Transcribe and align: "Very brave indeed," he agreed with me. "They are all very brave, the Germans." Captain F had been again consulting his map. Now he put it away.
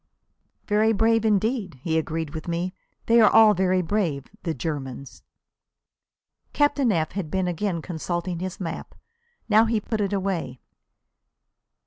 "Very 0.65 0.93
brave 0.93 1.23
indeed," 1.25 1.79
he 1.83 1.95
agreed 1.95 2.31
with 2.31 2.47
me. 2.47 2.73
"They 3.05 3.21
are 3.21 3.29
all 3.29 3.53
very 3.53 3.83
brave, 3.83 4.25
the 4.41 4.55
Germans." 4.55 5.21
Captain 6.53 6.91
F 6.91 7.11
had 7.11 7.29
been 7.29 7.47
again 7.47 7.83
consulting 7.83 8.39
his 8.39 8.59
map. 8.59 8.95
Now 9.47 9.65
he 9.65 9.79
put 9.79 10.01
it 10.01 10.11
away. 10.11 10.59